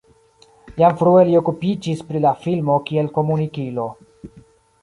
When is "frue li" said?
1.01-1.37